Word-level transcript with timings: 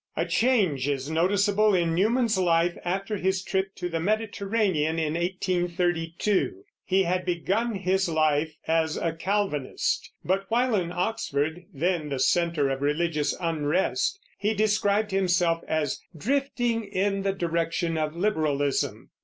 A 0.17 0.25
change 0.25 0.87
is 0.87 1.11
noticeable 1.11 1.75
in 1.75 1.93
Newman's 1.93 2.35
life 2.35 2.75
after 2.83 3.17
his 3.17 3.43
trip 3.43 3.75
to 3.75 3.87
the 3.87 3.99
Mediterranean 3.99 4.97
in 4.97 5.13
1832. 5.13 6.63
He 6.83 7.03
had 7.03 7.23
begun 7.23 7.75
his 7.75 8.09
life 8.09 8.51
as 8.67 8.97
a 8.97 9.13
Calvinist, 9.13 10.11
but 10.25 10.49
while 10.49 10.73
in 10.73 10.91
Oxford, 10.91 11.65
then 11.71 12.09
the 12.09 12.17
center 12.17 12.67
of 12.69 12.81
religious 12.81 13.37
unrest, 13.39 14.17
he 14.39 14.55
described 14.55 15.11
himself 15.11 15.61
as 15.67 16.01
"drifting 16.17 16.83
in 16.83 17.21
the 17.21 17.33
direction 17.33 17.95
of 17.95 18.15
Liberalism." 18.15 19.11